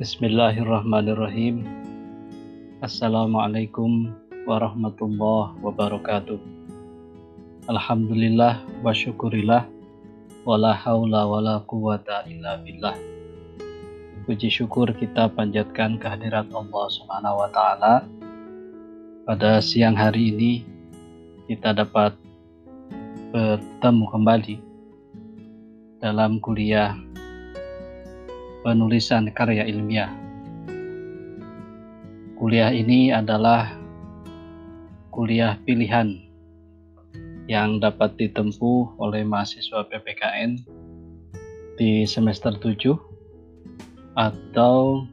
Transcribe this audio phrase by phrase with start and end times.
[0.00, 1.60] Bismillahirrahmanirrahim.
[2.80, 4.08] Assalamualaikum
[4.48, 6.40] warahmatullahi wabarakatuh.
[7.68, 9.68] Alhamdulillah wa syukurillah
[10.48, 12.96] wala haula wala quwata illa billah.
[14.24, 18.08] Puji syukur kita panjatkan kehadirat Allah Subhanahu wa taala.
[19.28, 20.64] Pada siang hari ini
[21.44, 22.16] kita dapat
[23.36, 24.56] bertemu kembali
[26.00, 26.96] dalam kuliah
[28.60, 30.12] penulisan karya ilmiah.
[32.36, 33.76] Kuliah ini adalah
[35.12, 36.16] kuliah pilihan
[37.48, 40.60] yang dapat ditempuh oleh mahasiswa PPKN
[41.76, 42.96] di semester 7
[44.16, 45.04] atau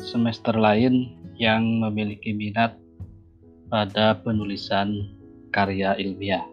[0.00, 2.76] semester lain yang memiliki minat
[3.70, 5.08] pada penulisan
[5.54, 6.44] karya ilmiah.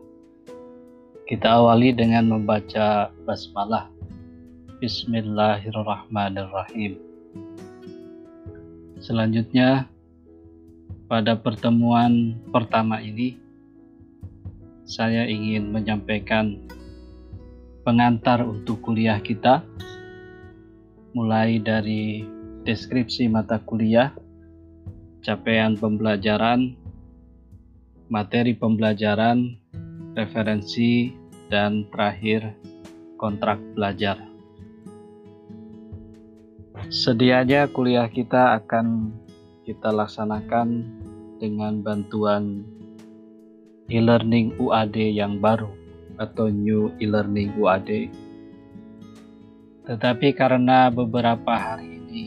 [1.28, 3.96] Kita awali dengan membaca basmalah
[4.78, 7.02] Bismillahirrahmanirrahim.
[9.02, 9.90] Selanjutnya,
[11.10, 13.42] pada pertemuan pertama ini,
[14.86, 16.62] saya ingin menyampaikan
[17.82, 19.66] pengantar untuk kuliah kita,
[21.18, 22.22] mulai dari
[22.62, 24.14] deskripsi mata kuliah,
[25.26, 26.78] capaian pembelajaran,
[28.14, 29.58] materi pembelajaran,
[30.14, 31.18] referensi,
[31.50, 32.54] dan terakhir
[33.18, 34.37] kontrak belajar.
[36.88, 39.12] Sedianya kuliah kita akan
[39.68, 40.88] kita laksanakan
[41.35, 42.63] dengan bantuan
[43.91, 45.68] e-learning UAD yang baru
[46.15, 48.08] atau New E-Learning UAD.
[49.84, 52.24] Tetapi karena beberapa hari ini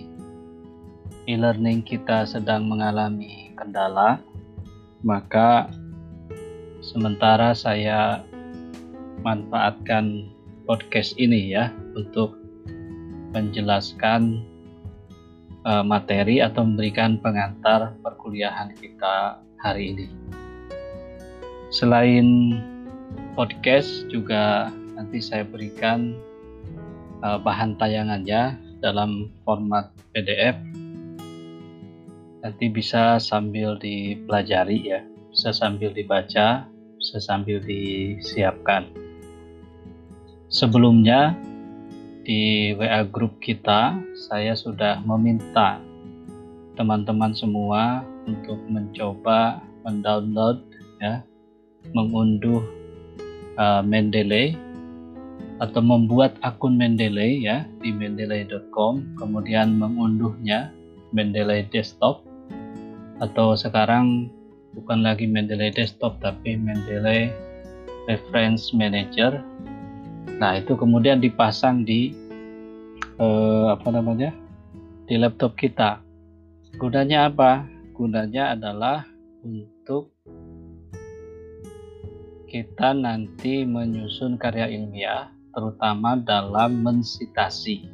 [1.24, 4.20] e-learning kita sedang mengalami kendala,
[5.00, 5.72] maka
[6.84, 8.20] sementara saya
[9.24, 10.28] manfaatkan
[10.68, 12.36] podcast ini ya untuk
[13.32, 14.49] menjelaskan
[15.64, 20.06] uh, materi atau memberikan pengantar perkuliahan kita hari ini.
[21.70, 22.58] Selain
[23.38, 26.16] podcast juga nanti saya berikan
[27.22, 30.56] uh, bahan tayangannya dalam format PDF.
[32.40, 36.64] Nanti bisa sambil dipelajari ya, bisa sambil dibaca,
[36.96, 38.88] bisa sambil disiapkan.
[40.48, 41.36] Sebelumnya
[42.30, 45.82] di WA grup kita, saya sudah meminta
[46.78, 50.62] teman-teman semua untuk mencoba mendownload
[51.02, 51.26] ya,
[51.90, 52.62] mengunduh
[53.58, 54.54] uh, Mendeley
[55.58, 60.70] atau membuat akun Mendeley ya di mendeley.com, kemudian mengunduhnya
[61.10, 62.22] Mendeley desktop.
[63.18, 64.30] Atau sekarang
[64.78, 67.34] bukan lagi Mendeley desktop tapi Mendeley
[68.06, 69.42] Reference Manager
[70.38, 72.14] Nah, itu kemudian dipasang di
[73.18, 74.30] eh, apa namanya?
[75.10, 75.98] di laptop kita.
[76.78, 77.66] Gunanya apa?
[77.98, 79.02] Gunanya adalah
[79.42, 80.14] untuk
[82.46, 87.90] kita nanti menyusun karya ilmiah terutama dalam mensitasi,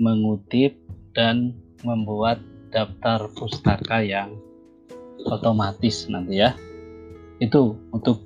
[0.00, 0.80] mengutip
[1.12, 1.52] dan
[1.84, 2.40] membuat
[2.72, 4.32] daftar pustaka yang
[5.28, 6.56] otomatis nanti ya.
[7.36, 8.24] Itu untuk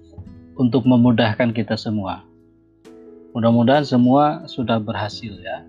[0.54, 2.22] untuk memudahkan kita semua.
[3.34, 5.66] Mudah-mudahan semua sudah berhasil ya.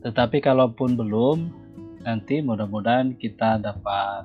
[0.00, 1.52] Tetapi kalaupun belum,
[2.08, 4.24] nanti mudah-mudahan kita dapat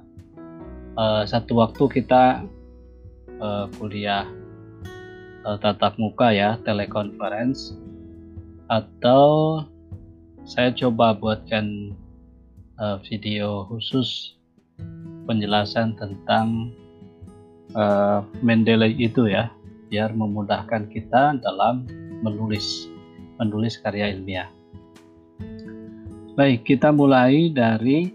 [0.95, 2.47] uh, satu waktu kita
[3.43, 4.23] uh, kuliah
[5.43, 7.75] uh, tatap muka ya, telekonferensi
[8.71, 9.59] atau
[10.47, 11.91] saya coba buatkan
[12.79, 14.39] uh, video khusus
[15.27, 16.71] penjelasan tentang
[17.75, 19.51] uh, Mendeley itu ya,
[19.91, 21.83] biar memudahkan kita dalam
[22.23, 22.87] menulis
[23.37, 24.49] menulis karya ilmiah.
[26.33, 28.09] Baik, kita mulai dari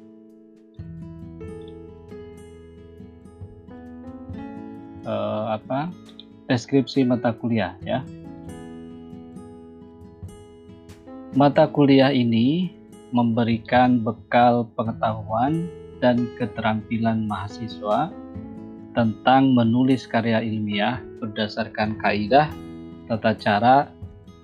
[5.07, 5.93] uh, apa?
[6.49, 8.01] deskripsi mata kuliah ya.
[11.37, 12.73] Mata kuliah ini
[13.13, 15.69] memberikan bekal pengetahuan
[16.01, 18.09] dan keterampilan mahasiswa
[18.97, 22.49] tentang menulis karya ilmiah berdasarkan kaidah,
[23.07, 23.77] tata cara,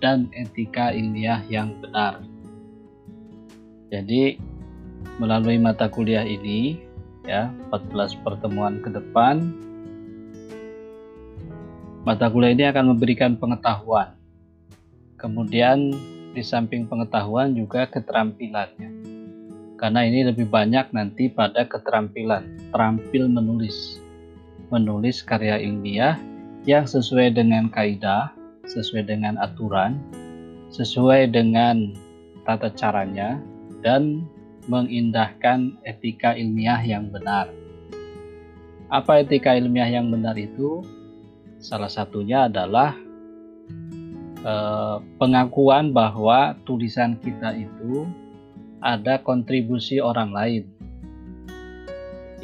[0.05, 2.21] dan etika ilmiah yang benar.
[3.89, 4.37] Jadi
[5.17, 6.77] melalui mata kuliah ini
[7.25, 9.49] ya 14 pertemuan ke depan
[12.05, 14.12] mata kuliah ini akan memberikan pengetahuan.
[15.17, 15.89] Kemudian
[16.37, 18.93] di samping pengetahuan juga keterampilannya.
[19.81, 22.45] Karena ini lebih banyak nanti pada keterampilan,
[22.77, 24.05] terampil menulis.
[24.69, 26.21] Menulis karya ilmiah
[26.69, 30.00] yang sesuai dengan kaidah sesuai dengan aturan,
[30.72, 31.93] sesuai dengan
[32.44, 33.40] tata caranya
[33.84, 34.25] dan
[34.69, 37.52] mengindahkan etika ilmiah yang benar.
[38.88, 40.84] Apa etika ilmiah yang benar itu?
[41.61, 42.96] Salah satunya adalah
[44.44, 48.05] eh, pengakuan bahwa tulisan kita itu
[48.84, 50.64] ada kontribusi orang lain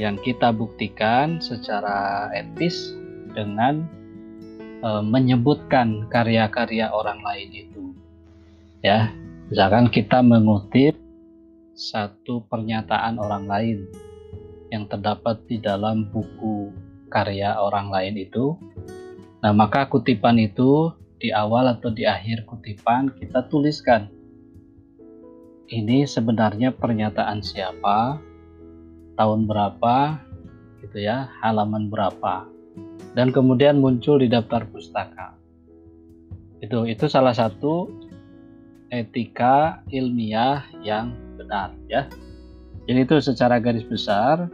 [0.01, 2.97] yang kita buktikan secara etis
[3.37, 3.85] dengan
[4.81, 7.85] e, menyebutkan karya-karya orang lain itu.
[8.81, 9.13] Ya,
[9.53, 10.97] misalkan kita mengutip
[11.77, 13.79] satu pernyataan orang lain
[14.73, 16.73] yang terdapat di dalam buku
[17.13, 18.57] karya orang lain itu.
[19.41, 24.09] Nah, maka kutipan itu di awal atau di akhir kutipan kita tuliskan
[25.71, 28.19] ini sebenarnya pernyataan siapa,
[29.15, 30.19] tahun berapa,
[30.83, 32.51] gitu ya, halaman berapa,
[33.15, 35.35] dan kemudian muncul di daftar pustaka.
[36.61, 37.89] Itu itu salah satu
[38.93, 42.11] etika ilmiah yang benar ya.
[42.85, 44.51] Jadi itu secara garis besar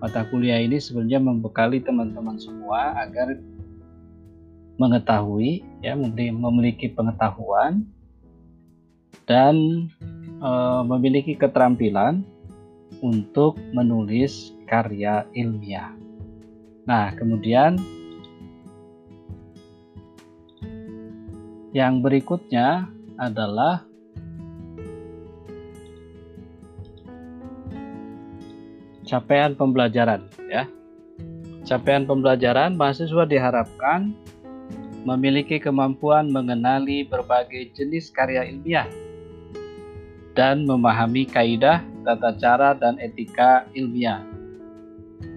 [0.00, 3.36] mata kuliah ini sebenarnya membekali teman-teman semua agar
[4.76, 7.88] mengetahui ya memiliki pengetahuan
[9.24, 9.88] dan
[10.38, 10.50] e,
[10.84, 12.20] memiliki keterampilan
[13.00, 16.05] untuk menulis karya ilmiah.
[16.86, 17.82] Nah, kemudian
[21.74, 22.86] yang berikutnya
[23.18, 23.82] adalah
[29.02, 30.70] capaian pembelajaran ya.
[31.66, 34.14] Capaian pembelajaran mahasiswa diharapkan
[35.02, 38.86] memiliki kemampuan mengenali berbagai jenis karya ilmiah
[40.38, 44.22] dan memahami kaidah, tata cara, dan etika ilmiah.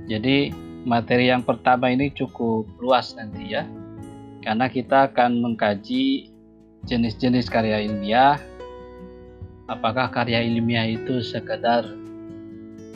[0.06, 3.68] Jadi materi yang pertama ini cukup luas nanti ya,
[4.44, 6.32] karena kita akan mengkaji
[6.88, 8.40] jenis-jenis karya ilmiah,
[9.68, 11.84] apakah karya ilmiah itu sekedar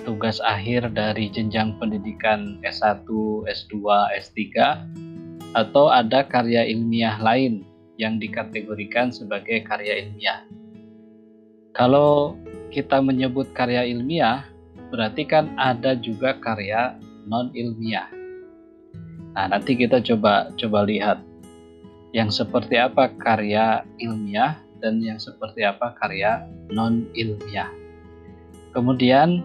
[0.03, 3.07] tugas akhir dari jenjang pendidikan S1,
[3.47, 3.74] S2,
[4.19, 4.39] S3,
[5.56, 7.63] atau ada karya ilmiah lain
[7.95, 10.44] yang dikategorikan sebagai karya ilmiah.
[11.74, 12.38] Kalau
[12.69, 14.45] kita menyebut karya ilmiah,
[14.89, 16.97] berarti kan ada juga karya
[17.27, 18.09] non ilmiah.
[19.33, 21.19] Nah, nanti kita coba coba lihat
[22.13, 27.71] yang seperti apa karya ilmiah dan yang seperti apa karya non ilmiah.
[28.73, 29.41] Kemudian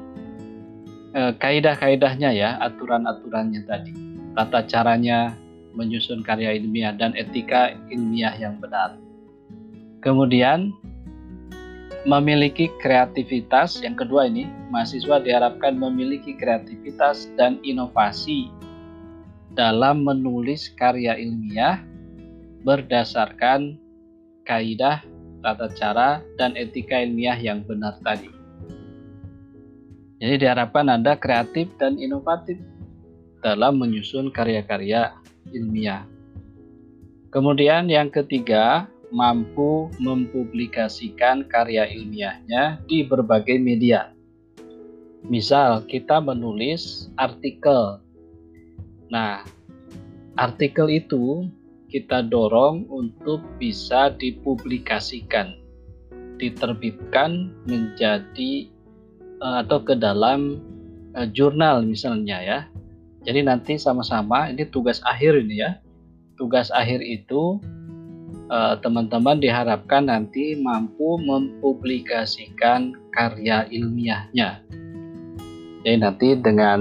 [1.17, 3.93] eh, kaidah-kaidahnya ya, aturan-aturannya tadi,
[4.37, 5.33] tata caranya
[5.73, 8.99] menyusun karya ilmiah dan etika ilmiah yang benar.
[10.03, 10.75] Kemudian
[12.09, 13.85] memiliki kreativitas.
[13.85, 18.49] Yang kedua ini, mahasiswa diharapkan memiliki kreativitas dan inovasi
[19.53, 21.85] dalam menulis karya ilmiah
[22.65, 23.77] berdasarkan
[24.49, 25.05] kaidah,
[25.45, 28.33] tata cara, dan etika ilmiah yang benar tadi.
[30.19, 32.57] Jadi diharapkan Anda kreatif dan inovatif
[33.45, 35.13] dalam menyusun karya-karya
[35.53, 36.09] ilmiah.
[37.29, 44.13] Kemudian yang ketiga, mampu mempublikasikan karya ilmiahnya di berbagai media.
[45.27, 47.99] Misal, kita menulis artikel.
[49.09, 49.43] Nah,
[50.39, 51.49] artikel itu
[51.89, 55.57] kita dorong untuk bisa dipublikasikan,
[56.37, 58.69] diterbitkan menjadi
[59.41, 60.61] eh, atau ke dalam
[61.17, 62.59] uh, jurnal misalnya ya.
[63.27, 65.81] Jadi nanti sama-sama ini tugas akhir ini ya.
[66.39, 67.78] Tugas akhir itu Eh,
[68.81, 74.65] teman-teman uh, diharapkan nanti mampu mempublikasikan karya ilmiahnya.
[75.85, 76.81] Jadi nanti dengan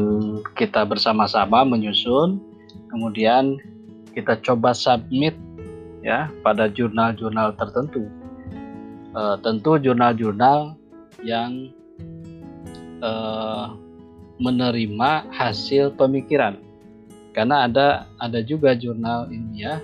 [0.55, 2.39] kita bersama-sama menyusun,
[2.87, 3.59] kemudian
[4.15, 5.35] kita coba submit
[6.01, 8.07] ya pada jurnal-jurnal tertentu.
[9.11, 10.77] Uh, tentu jurnal-jurnal
[11.25, 11.73] yang
[13.03, 13.75] uh,
[14.37, 16.61] menerima hasil pemikiran,
[17.33, 19.81] karena ada ada juga jurnal ilmiah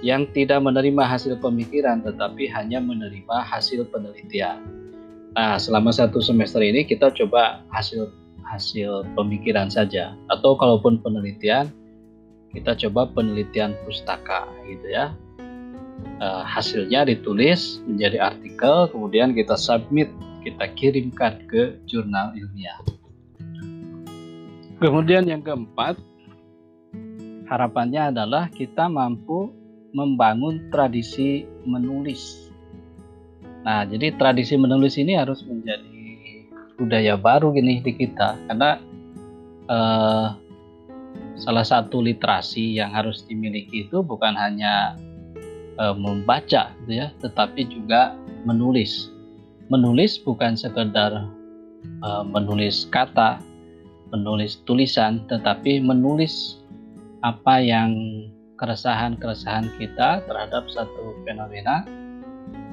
[0.00, 4.64] yang tidak menerima hasil pemikiran tetapi hanya menerima hasil penelitian.
[5.36, 8.10] Nah, selama satu semester ini kita coba hasil
[8.50, 11.70] hasil pemikiran saja atau kalaupun penelitian
[12.50, 15.14] kita coba penelitian pustaka gitu ya.
[16.18, 20.10] E, hasilnya ditulis menjadi artikel kemudian kita submit,
[20.42, 22.80] kita kirimkan ke jurnal ilmiah.
[24.80, 26.00] Kemudian yang keempat,
[27.46, 29.59] harapannya adalah kita mampu
[29.92, 32.50] membangun tradisi menulis.
[33.66, 36.00] Nah, jadi tradisi menulis ini harus menjadi
[36.80, 38.80] budaya baru gini di kita karena
[39.68, 40.26] eh,
[41.36, 44.96] salah satu literasi yang harus dimiliki itu bukan hanya
[45.76, 49.12] eh, membaca gitu ya, tetapi juga menulis.
[49.70, 51.30] menulis bukan sekedar
[52.02, 53.40] uh, menulis kata,
[54.10, 56.58] menulis tulisan, tetapi menulis
[57.22, 57.94] apa yang
[58.60, 61.88] keresahan-keresahan kita terhadap satu fenomena,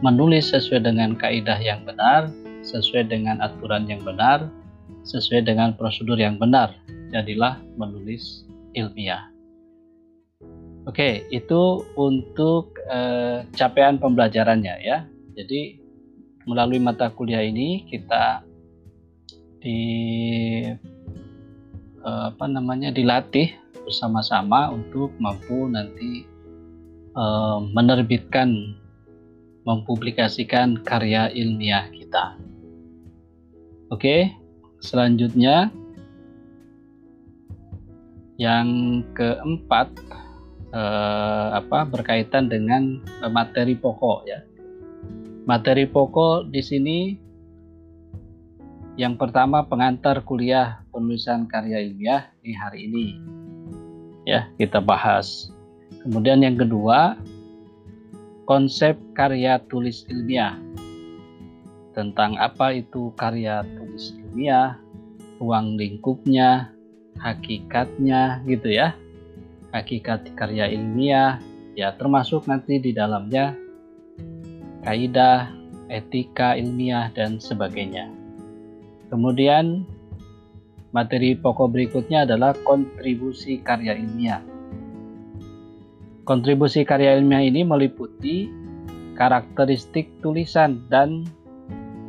[0.04, 2.28] menulis sesuai dengan kaidah yang benar,
[2.68, 4.52] sesuai dengan aturan yang benar,
[5.08, 6.76] sesuai dengan prosedur yang benar.
[7.16, 8.44] Jadilah menulis
[8.76, 9.32] ilmiah.
[10.84, 15.08] Oke, itu untuk uh, capaian pembelajarannya ya.
[15.40, 15.80] Jadi
[16.48, 18.44] melalui mata kuliah ini kita
[19.60, 19.80] di
[22.04, 23.52] uh, apa namanya dilatih
[23.88, 26.28] bersama-sama untuk mampu nanti
[27.16, 28.76] uh, menerbitkan
[29.64, 32.40] mempublikasikan karya ilmiah kita.
[33.92, 34.32] Oke,
[34.80, 35.72] selanjutnya
[38.40, 39.92] yang keempat
[40.72, 44.40] eh, apa berkaitan dengan materi pokok ya.
[45.44, 47.00] Materi pokok di sini
[48.96, 53.37] yang pertama pengantar kuliah penulisan karya ilmiah di hari ini.
[54.28, 55.48] Ya, kita bahas.
[56.04, 57.16] Kemudian yang kedua,
[58.44, 60.60] konsep karya tulis ilmiah.
[61.96, 64.76] Tentang apa itu karya tulis ilmiah,
[65.40, 66.76] ruang lingkupnya,
[67.24, 68.92] hakikatnya gitu ya
[69.78, 71.40] hakikat karya ilmiah,
[71.76, 73.54] ya termasuk nanti di dalamnya
[74.88, 75.52] kaidah,
[75.92, 78.10] etika ilmiah dan sebagainya.
[79.12, 79.88] Kemudian
[80.98, 84.42] materi pokok berikutnya adalah kontribusi karya ilmiah.
[86.26, 88.50] Kontribusi karya ilmiah ini meliputi
[89.14, 91.30] karakteristik tulisan dan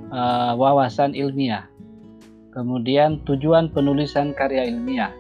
[0.09, 1.69] uh, wawasan ilmiah.
[2.57, 5.13] Kemudian tujuan penulisan karya ilmiah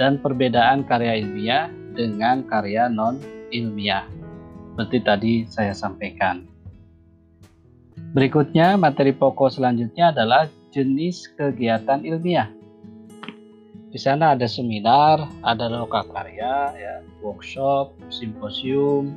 [0.00, 3.20] dan perbedaan karya ilmiah dengan karya non
[3.52, 4.08] ilmiah.
[4.72, 6.48] Seperti tadi saya sampaikan.
[8.16, 12.57] Berikutnya, materi pokok selanjutnya adalah jenis kegiatan ilmiah.
[13.88, 19.16] Di sana ada seminar, ada loka karya, ya, workshop, simposium,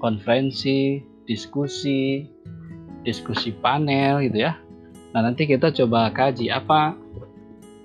[0.00, 2.24] konferensi, diskusi,
[3.04, 4.56] diskusi panel gitu ya.
[5.12, 6.96] Nah, nanti kita coba kaji apa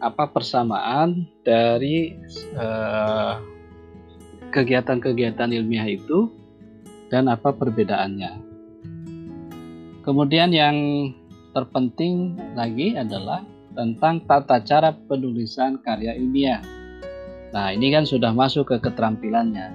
[0.02, 2.16] apa persamaan dari
[2.56, 3.44] kegiatan
[4.52, 6.32] kegiatan-kegiatan ilmiah itu
[7.12, 8.52] dan apa perbedaannya.
[10.02, 10.78] Kemudian yang
[11.54, 16.62] terpenting lagi adalah tentang tata cara penulisan karya ilmiah.
[17.52, 19.72] Nah, ini kan sudah masuk ke keterampilannya.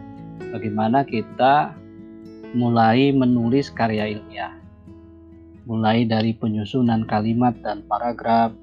[0.52, 1.76] Bagaimana kita
[2.56, 4.56] mulai menulis karya ilmiah.
[5.66, 8.54] Mulai dari penyusunan kalimat dan paragraf,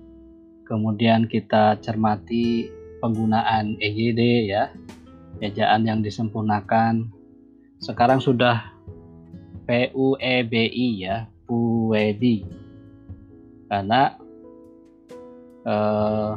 [0.65, 2.71] kemudian kita cermati
[3.03, 4.71] penggunaan EYD ya,
[5.43, 7.11] ejaan yang disempurnakan.
[7.83, 8.71] Sekarang sudah
[9.67, 12.47] PUEBI ya, PUEBI.
[13.67, 14.22] Karena
[15.63, 16.31] eh,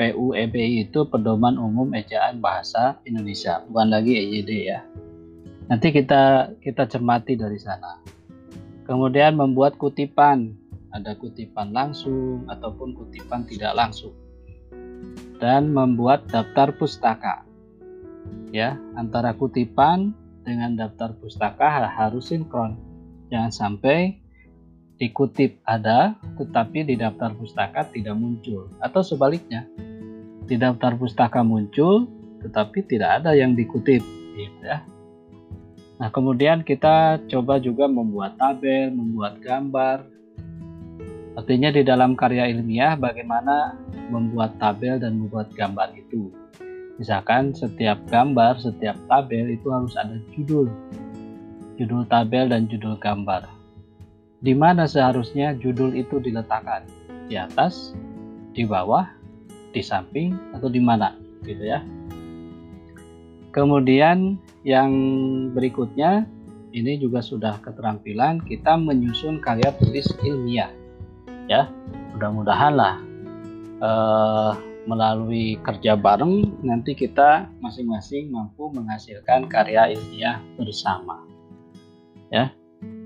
[0.00, 4.80] PUEBI itu pedoman umum ejaan bahasa Indonesia, bukan lagi EYD ya.
[5.68, 8.00] Nanti kita kita cermati dari sana.
[8.88, 10.56] Kemudian membuat kutipan
[10.90, 14.14] ada kutipan langsung ataupun kutipan tidak langsung
[15.40, 17.46] dan membuat daftar pustaka
[18.50, 22.76] ya antara kutipan dengan daftar pustaka harus sinkron
[23.30, 24.19] jangan sampai
[25.00, 29.64] dikutip ada tetapi di daftar pustaka tidak muncul atau sebaliknya
[30.44, 32.06] di daftar pustaka muncul
[32.44, 34.04] tetapi tidak ada yang dikutip
[34.36, 34.84] gitu ya
[36.00, 40.00] Nah, kemudian kita coba juga membuat tabel, membuat gambar,
[41.38, 43.78] Artinya di dalam karya ilmiah bagaimana
[44.10, 46.34] membuat tabel dan membuat gambar itu.
[46.98, 50.66] Misalkan setiap gambar, setiap tabel itu harus ada judul.
[51.78, 53.59] Judul tabel dan judul gambar.
[54.40, 56.88] Di mana seharusnya judul itu diletakkan?
[57.28, 57.92] Di atas,
[58.56, 59.04] di bawah,
[59.70, 61.14] di samping, atau di mana?
[61.44, 61.84] Gitu ya.
[63.52, 64.92] Kemudian yang
[65.52, 66.24] berikutnya
[66.70, 70.70] ini juga sudah keterampilan kita menyusun karya tulis ilmiah
[71.50, 71.66] ya
[72.14, 72.94] mudah-mudahan lah
[73.82, 74.52] uh,
[74.86, 81.26] melalui kerja bareng nanti kita masing-masing mampu menghasilkan karya ilmiah bersama
[82.30, 82.54] ya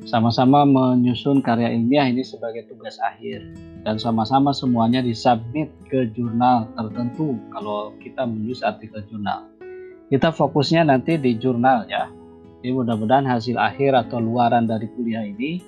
[0.04, 3.44] sama-sama menyusun karya ilmiah ini sebagai tugas akhir
[3.84, 9.48] dan sama-sama semuanya disubmit ke jurnal tertentu kalau kita menulis artikel jurnal
[10.12, 12.12] kita fokusnya nanti di jurnal ya
[12.64, 15.60] jadi mudah-mudahan hasil akhir atau luaran dari kuliah ini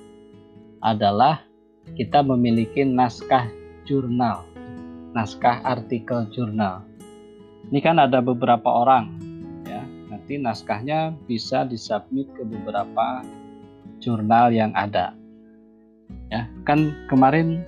[0.81, 1.45] adalah
[1.93, 3.52] kita memiliki naskah
[3.85, 4.49] jurnal,
[5.12, 6.83] naskah artikel jurnal.
[7.69, 9.12] Ini kan ada beberapa orang,
[9.69, 9.85] ya.
[10.09, 13.23] Nanti naskahnya bisa disubmit ke beberapa
[14.00, 15.14] jurnal yang ada.
[16.30, 17.62] Ya, kan kemarin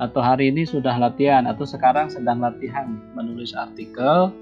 [0.00, 4.32] atau hari ini sudah latihan atau sekarang sedang latihan menulis artikel.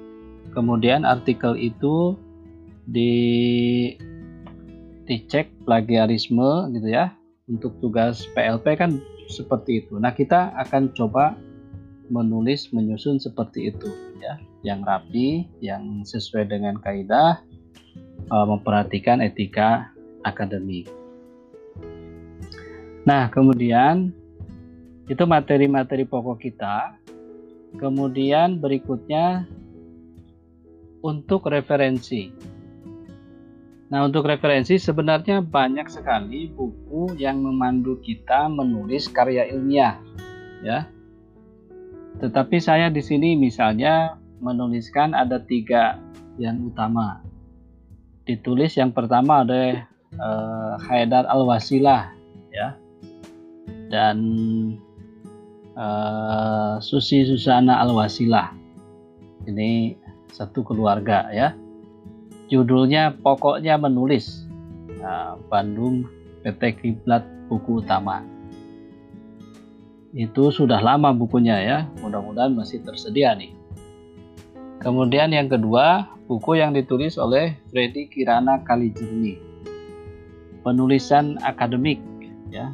[0.50, 2.18] Kemudian artikel itu
[2.88, 3.14] di
[5.06, 7.14] dicek plagiarisme gitu ya.
[7.50, 9.98] Untuk tugas PLP kan seperti itu.
[9.98, 11.34] Nah, kita akan coba
[12.10, 17.38] menulis menyusun seperti itu ya, yang rapi, yang sesuai dengan kaidah,
[18.30, 19.90] uh, memperhatikan etika
[20.26, 20.90] akademik.
[23.04, 24.12] Nah, kemudian
[25.09, 26.95] itu materi-materi pokok kita.
[27.80, 29.47] Kemudian berikutnya
[31.00, 32.28] untuk referensi.
[33.90, 39.99] Nah, untuk referensi sebenarnya banyak sekali buku yang memandu kita menulis karya ilmiah,
[40.62, 40.87] ya.
[42.23, 45.99] Tetapi saya di sini misalnya menuliskan ada tiga
[46.38, 47.19] yang utama.
[48.30, 52.14] Ditulis yang pertama ada uh, Haidar Al-Wasilah,
[52.54, 52.78] ya,
[53.90, 54.16] dan
[55.74, 58.54] uh, Susi Susana Al-Wasilah.
[59.48, 59.96] Ini
[60.30, 61.56] satu keluarga ya.
[62.50, 64.46] Judulnya pokoknya menulis
[64.98, 66.06] nah, Bandung
[66.42, 68.22] PT Kiblat buku utama.
[70.10, 71.78] Itu sudah lama bukunya ya.
[72.02, 73.54] Mudah-mudahan masih tersedia nih.
[74.82, 79.50] Kemudian yang kedua buku yang ditulis oleh Freddy Kirana Kalijerni
[80.60, 82.00] penulisan akademik
[82.52, 82.72] ya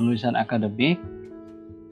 [0.00, 0.96] penulisan akademik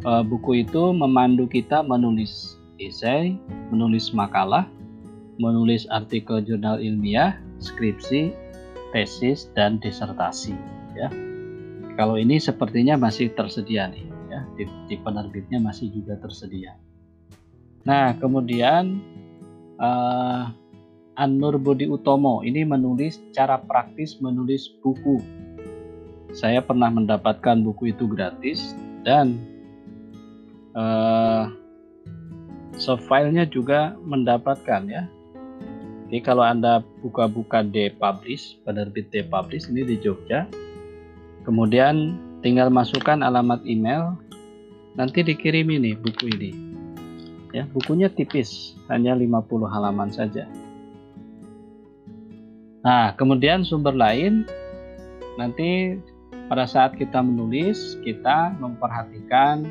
[0.08, 3.36] eh, buku itu memandu kita menulis esai
[3.68, 4.64] menulis makalah
[5.38, 8.34] menulis artikel jurnal ilmiah, skripsi,
[8.90, 10.54] tesis, dan disertasi.
[10.98, 11.08] Ya,
[11.94, 16.74] kalau ini sepertinya masih tersedia nih, ya di, di penerbitnya masih juga tersedia.
[17.86, 18.98] Nah, kemudian
[19.78, 20.50] uh,
[21.14, 25.22] An-Nur Budi Utomo ini menulis cara praktis menulis buku.
[26.32, 29.40] Saya pernah mendapatkan buku itu gratis dan
[30.76, 31.48] uh,
[32.76, 35.08] soft filenya juga mendapatkan ya
[36.08, 40.48] jadi kalau Anda buka-buka D-Publish, penerbit D-Publish ini di Jogja,
[41.44, 44.16] kemudian tinggal masukkan alamat email,
[44.96, 46.50] nanti dikirim ini buku ini.
[47.52, 50.48] Ya, bukunya tipis, hanya 50 halaman saja.
[52.80, 54.48] Nah, kemudian sumber lain
[55.36, 56.00] nanti
[56.48, 59.68] pada saat kita menulis, kita memperhatikan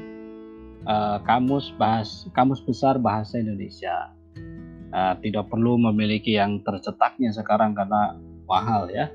[0.85, 4.13] uh, kamus bahas kamus besar bahasa Indonesia
[4.93, 8.15] uh, tidak perlu memiliki yang tercetaknya sekarang karena
[8.47, 9.09] mahal ya.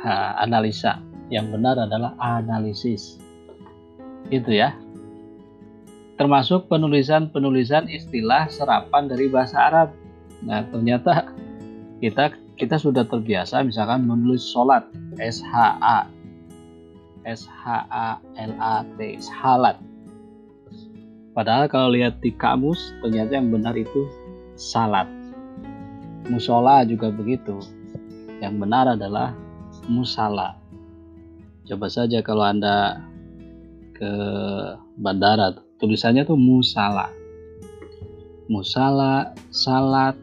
[0.04, 1.00] Ha, analisa.
[1.32, 3.18] Yang benar adalah analisis.
[4.28, 4.76] Itu ya.
[6.20, 9.90] Termasuk penulisan-penulisan istilah serapan dari bahasa Arab.
[10.44, 11.32] Nah, ternyata
[12.04, 14.86] kita kita sudah terbiasa misalkan menulis sholat.
[15.18, 16.06] S H A.
[21.34, 24.06] Padahal kalau lihat di kamus ternyata yang benar itu
[24.54, 25.10] salat.
[26.30, 27.58] Musola juga begitu.
[28.38, 29.34] Yang benar adalah
[29.90, 30.56] musala.
[31.66, 33.02] Coba saja kalau Anda
[33.98, 34.12] ke
[35.02, 37.10] bandara, tulisannya tuh musala.
[38.46, 40.14] Musala, salat,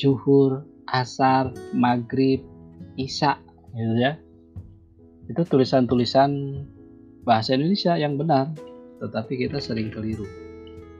[0.00, 2.40] juhur, asar, maghrib,
[2.96, 3.36] isya,
[3.74, 4.16] gitu ya.
[5.26, 6.30] Itu tulisan-tulisan
[7.26, 8.54] bahasa Indonesia yang benar,
[9.02, 10.24] tetapi kita sering keliru.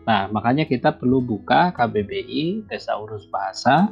[0.03, 3.87] Nah, makanya kita perlu buka KBBI, Tesaurus Bahasa,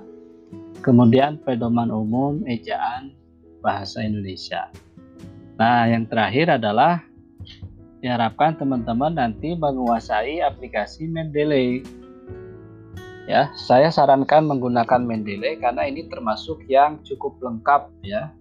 [0.82, 3.14] kemudian pedoman umum ejaan
[3.62, 4.66] bahasa Indonesia.
[5.54, 7.06] Nah, yang terakhir adalah
[8.02, 11.86] diharapkan teman-teman nanti menguasai aplikasi Mendeley.
[13.30, 18.34] Ya, saya sarankan menggunakan Mendeley karena ini termasuk yang cukup lengkap ya.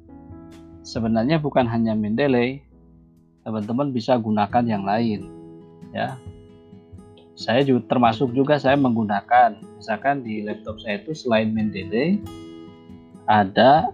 [0.82, 2.66] Sebenarnya bukan hanya Mendeley,
[3.46, 5.39] teman-teman bisa gunakan yang lain.
[5.96, 6.18] Ya.
[7.40, 12.20] Saya juga termasuk juga saya menggunakan misalkan di laptop saya itu selain Mendeley
[13.26, 13.90] ada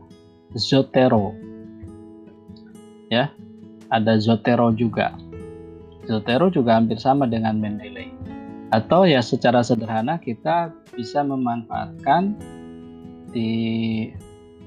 [0.58, 1.36] Zotero.
[3.14, 3.30] Ya
[3.94, 5.14] ada Zotero juga.
[6.10, 8.16] Zotero juga hampir sama dengan Mendeley
[8.74, 12.34] atau ya secara sederhana kita bisa memanfaatkan
[13.30, 13.52] di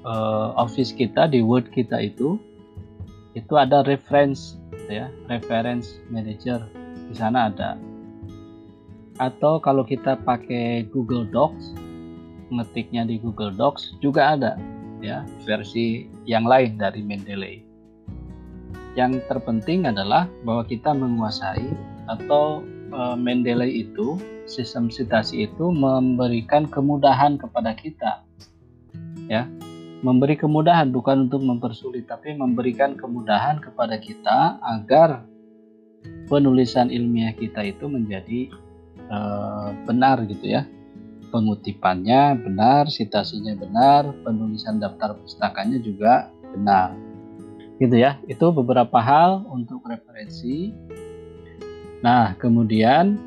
[0.06, 2.38] uh, office kita di Word kita itu
[3.34, 4.56] itu ada reference
[4.88, 6.62] ya reference manager
[7.08, 7.80] di sana ada.
[9.18, 11.74] Atau kalau kita pakai Google Docs
[12.48, 14.56] ngetiknya di Google Docs juga ada
[15.04, 17.64] ya versi yang lain dari Mendeley.
[18.96, 21.70] Yang terpenting adalah bahwa kita menguasai
[22.10, 24.18] atau e, Mendeley itu
[24.48, 28.22] sistem citasi itu memberikan kemudahan kepada kita
[29.28, 29.46] ya.
[29.98, 35.26] Memberi kemudahan bukan untuk mempersulit tapi memberikan kemudahan kepada kita agar
[36.28, 38.52] penulisan ilmiah kita itu menjadi
[39.08, 39.18] e,
[39.88, 40.68] benar gitu ya.
[41.28, 46.96] Pengutipannya benar citasinya benar penulisan daftar pustakanya juga benar.
[47.76, 50.72] Gitu ya itu beberapa hal untuk referensi.
[52.00, 53.20] Nah kemudian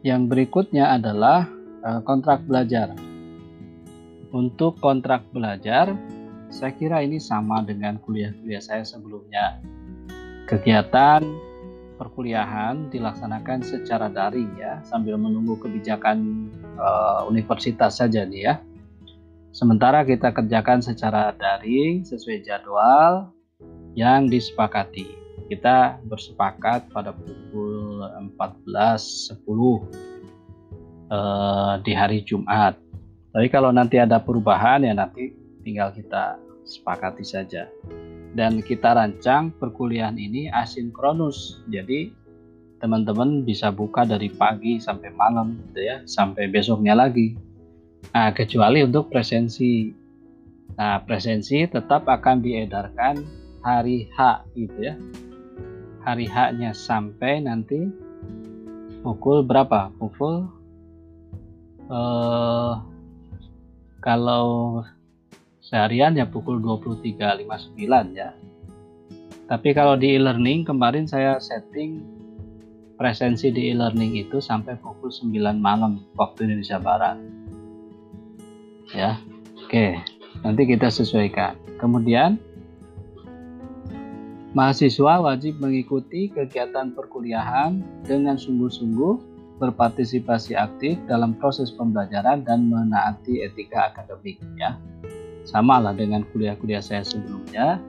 [0.00, 1.48] yang berikutnya adalah
[1.84, 2.92] uh, kontrak belajar.
[4.30, 5.90] Untuk kontrak belajar
[6.50, 9.58] saya kira ini sama dengan kuliah-kuliah saya sebelumnya
[10.50, 11.22] kegiatan
[11.94, 18.54] perkuliahan dilaksanakan secara daring ya sambil menunggu kebijakan uh, universitas saja nih ya
[19.50, 23.34] Sementara kita kerjakan secara daring sesuai jadwal
[23.98, 25.10] yang disepakati.
[25.50, 27.98] Kita bersepakat pada pukul
[28.38, 29.42] 14.10
[31.10, 32.78] eh, di hari Jumat.
[33.34, 35.34] Tapi kalau nanti ada perubahan ya nanti
[35.66, 37.66] tinggal kita sepakati saja.
[38.30, 41.62] Dan kita rancang perkuliahan ini asinkronus.
[41.66, 42.14] Jadi
[42.78, 47.36] teman-teman bisa buka dari pagi sampai malam gitu ya, sampai besoknya lagi
[48.10, 49.92] Nah, kecuali untuk presensi.
[50.74, 53.20] Nah, presensi tetap akan diedarkan
[53.60, 54.94] hari H gitu ya.
[56.00, 57.86] Hari H-nya sampai nanti
[59.04, 59.92] pukul berapa?
[60.00, 60.48] Pukul
[61.86, 62.72] eh,
[64.00, 64.80] kalau
[65.70, 67.78] seharian ya pukul 23.59
[68.18, 68.34] ya.
[69.46, 72.02] Tapi kalau di e-learning kemarin saya setting
[72.98, 75.30] presensi di e-learning itu sampai pukul 9
[75.62, 77.22] malam waktu Indonesia Barat.
[78.90, 79.22] Ya
[79.62, 80.02] oke.
[80.42, 81.54] Nanti kita sesuaikan.
[81.78, 82.42] Kemudian
[84.50, 89.30] mahasiswa wajib mengikuti kegiatan perkuliahan dengan sungguh-sungguh
[89.62, 94.74] berpartisipasi aktif dalam proses pembelajaran dan menaati etika akademik ya
[95.44, 97.80] sama lah dengan kuliah-kuliah saya sebelumnya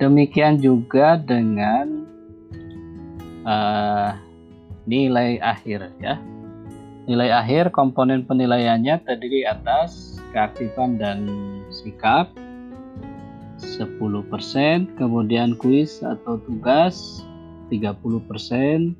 [0.00, 2.06] demikian juga dengan
[3.46, 4.16] uh,
[4.86, 6.18] nilai akhir ya
[7.02, 11.26] Nilai akhir komponen penilaiannya terdiri atas keaktifan dan
[11.74, 12.30] sikap
[13.58, 13.98] 10%,
[14.94, 17.26] kemudian kuis atau tugas
[17.74, 18.94] 30%,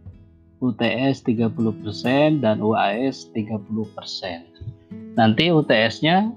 [0.59, 5.15] UTS 30%, dan UAS 30%.
[5.15, 6.35] Nanti UTS-nya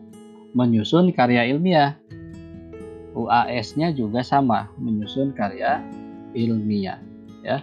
[0.56, 2.00] menyusun karya ilmiah.
[3.12, 5.84] UAS-nya juga sama, menyusun karya
[6.32, 7.00] ilmiah.
[7.44, 7.60] Ya.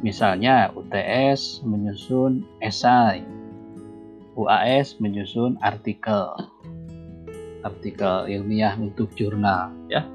[0.00, 3.26] Misalnya UTS menyusun esai,
[4.38, 6.30] UAS menyusun artikel,
[7.66, 10.06] artikel ilmiah untuk jurnal ya.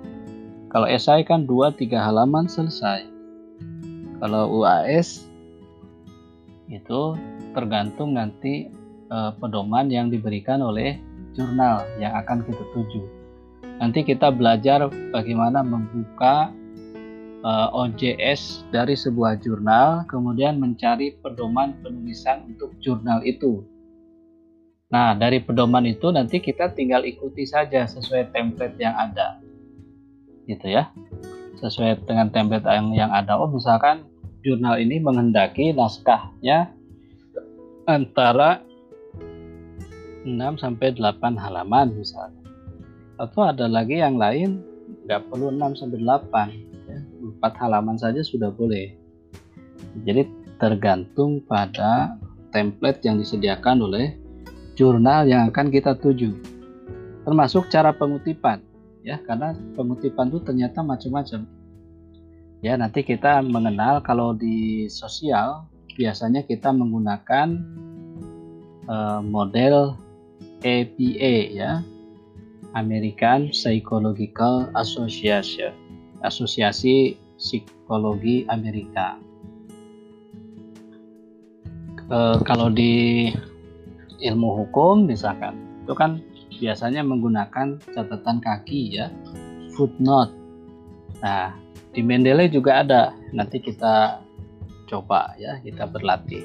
[0.71, 3.03] Kalau esai kan 2-3 halaman selesai.
[4.23, 5.27] Kalau UAS
[6.71, 7.01] itu
[7.51, 8.71] tergantung nanti
[9.11, 10.95] eh, pedoman yang diberikan oleh
[11.35, 13.03] jurnal yang akan kita tuju.
[13.81, 16.53] Nanti kita belajar bagaimana membuka
[17.41, 23.65] uh, eh, OJS dari sebuah jurnal, kemudian mencari pedoman penulisan untuk jurnal itu.
[24.91, 29.39] Nah, dari pedoman itu nanti kita tinggal ikuti saja sesuai template yang ada.
[30.45, 30.91] Gitu ya.
[31.63, 33.39] Sesuai dengan template yang, yang ada.
[33.39, 34.03] Oh, misalkan
[34.43, 36.75] jurnal ini menghendaki naskahnya
[37.87, 38.61] antara
[40.23, 42.43] 6 sampai 8 halaman misalnya.
[43.17, 44.61] Atau ada lagi yang lain
[45.05, 46.99] nggak perlu 6 sampai 8 ya.
[47.41, 48.93] 4 halaman saja sudah boleh.
[50.05, 50.25] Jadi
[50.61, 52.15] tergantung pada
[52.53, 54.13] template yang disediakan oleh
[54.77, 56.37] jurnal yang akan kita tuju.
[57.25, 58.61] Termasuk cara pengutipan,
[59.05, 61.45] ya, karena pengutipan itu ternyata macam-macam.
[62.61, 65.65] Ya, nanti kita mengenal kalau di sosial
[65.97, 67.57] biasanya kita menggunakan
[68.85, 69.97] uh, model
[70.61, 71.81] APA ya,
[72.77, 75.73] American Psychological Association,
[76.21, 79.17] Asosiasi Psikologi Amerika.
[82.11, 83.31] Uh, kalau di
[84.21, 86.19] ilmu hukum misalkan itu kan
[86.61, 89.07] biasanya menggunakan catatan kaki ya.
[89.73, 90.35] Footnote.
[91.23, 91.55] Nah
[91.95, 93.15] di Mendeley juga ada.
[93.33, 94.21] Nanti kita
[94.85, 96.43] coba ya kita berlatih.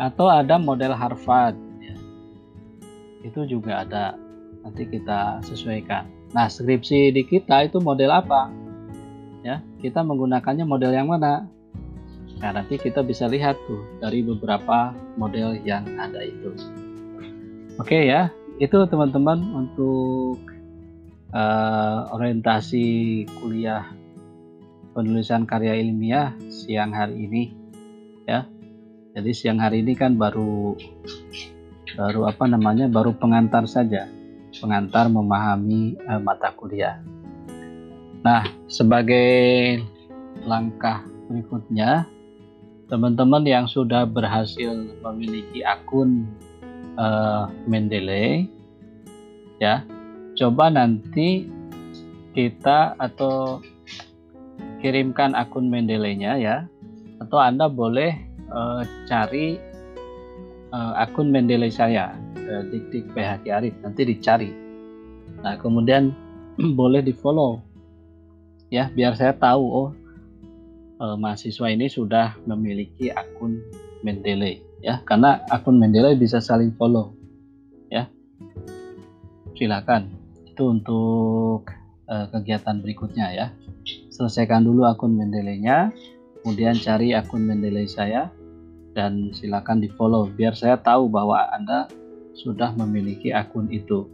[0.00, 1.65] Atau ada model Harvard.
[3.26, 4.14] Itu juga ada
[4.62, 8.48] nanti kita sesuaikan nah skripsi di kita itu model apa
[9.42, 11.50] ya kita menggunakannya model yang mana
[12.36, 16.52] Nah, nanti kita bisa lihat tuh dari beberapa model yang ada itu.
[17.80, 18.28] Oke ya,
[18.60, 20.40] itu teman-teman untuk
[21.32, 23.88] uh, orientasi kuliah
[24.92, 27.42] penulisan karya ilmiah siang hari ini
[28.28, 28.44] ya.
[29.16, 30.76] Jadi siang hari ini kan baru
[31.96, 32.86] baru apa namanya?
[32.86, 34.06] baru pengantar saja.
[34.56, 37.00] Pengantar memahami uh, mata kuliah.
[38.24, 39.80] Nah, sebagai
[40.44, 42.06] langkah berikutnya
[42.86, 44.70] teman-teman yang sudah berhasil
[45.02, 46.22] memiliki akun
[46.94, 48.46] uh, Mendeley
[49.58, 49.82] ya
[50.38, 51.50] coba nanti
[52.30, 53.58] kita atau
[54.78, 56.56] kirimkan akun Mendeley-nya ya
[57.18, 58.14] atau Anda boleh
[58.52, 59.58] uh, cari
[60.72, 64.50] uh, akun Mendeley saya uh, dik PHK Arif nanti dicari.
[65.42, 66.14] Nah kemudian
[66.78, 67.60] boleh di follow
[68.72, 69.88] ya biar saya tahu oh
[70.98, 73.60] uh, mahasiswa ini sudah memiliki akun
[74.02, 75.02] Mendeley ya.
[75.04, 77.14] Karena akun Mendeley bisa saling follow
[77.92, 78.08] ya.
[79.56, 80.12] Silakan.
[80.46, 81.68] Itu untuk
[82.08, 83.46] uh, kegiatan berikutnya ya.
[84.10, 85.92] Selesaikan dulu akun Mendeley-nya
[86.40, 88.32] kemudian cari akun Mendeley saya
[88.96, 91.84] dan silakan di follow biar saya tahu bahwa Anda
[92.32, 94.08] sudah memiliki akun itu.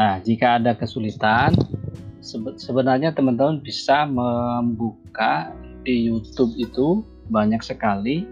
[0.00, 1.52] Nah jika ada kesulitan
[2.56, 5.52] sebenarnya teman-teman bisa membuka
[5.84, 8.24] di YouTube itu banyak sekali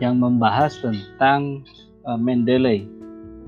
[0.00, 1.64] yang membahas tentang
[2.08, 2.88] uh, Mendeley,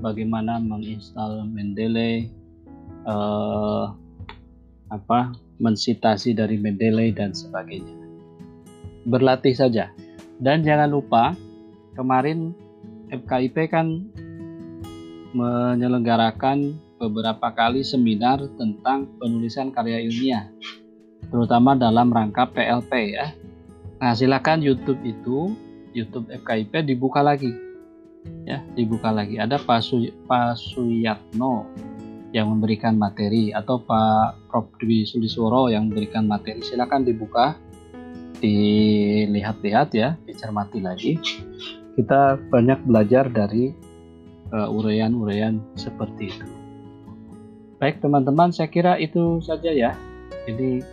[0.01, 2.29] bagaimana menginstal Mendeley,
[3.05, 3.93] uh,
[4.89, 7.97] apa mensitasi dari Mendeley dan sebagainya.
[9.05, 9.93] Berlatih saja
[10.39, 11.35] dan jangan lupa
[11.93, 12.55] kemarin
[13.11, 14.07] FKIP kan
[15.35, 20.49] menyelenggarakan beberapa kali seminar tentang penulisan karya ilmiah,
[21.29, 23.31] terutama dalam rangka PLP ya.
[23.99, 25.53] Nah, silakan YouTube itu,
[25.91, 27.51] YouTube FKIP dibuka lagi.
[28.47, 29.39] Ya, dibuka lagi.
[29.39, 31.67] Ada Pak, Su, Pak Suyatno
[32.31, 36.61] yang memberikan materi atau Pak Prof Dwi Sulisworo yang memberikan materi.
[36.61, 37.57] Silakan dibuka,
[38.39, 41.19] dilihat-lihat ya, dicermati lagi.
[41.95, 43.75] Kita banyak belajar dari
[44.55, 46.47] uh, urean-urean seperti itu.
[47.79, 49.95] Baik teman-teman, saya kira itu saja ya.
[50.47, 50.83] Jadi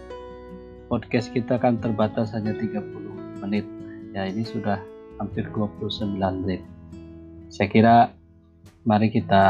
[0.87, 3.67] podcast kita kan terbatas hanya 30 menit.
[4.15, 4.79] Ya ini sudah
[5.19, 6.63] hampir 29 menit.
[7.51, 7.97] Saya kira
[8.87, 9.45] mari kita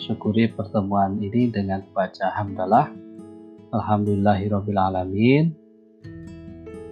[0.00, 2.92] syukuri pertemuan ini dengan baca hamdalah.
[3.70, 5.59] Alhamdulillahirrabbilalamin.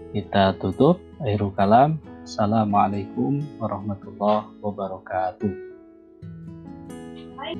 [0.09, 0.97] Kita tutup.
[1.21, 2.01] Akhirul kalam.
[2.25, 5.53] Assalamualaikum warahmatullahi wabarakatuh.
[7.37, 7.57] Bye.